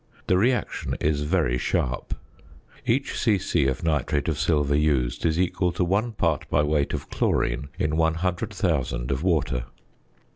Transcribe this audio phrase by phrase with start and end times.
[0.25, 2.15] The reaction is very sharp.
[2.87, 3.67] Each c.c.
[3.67, 7.97] of nitrate of silver used is equal to 1 part by weight of chlorine in
[7.97, 9.65] 100,000 of water.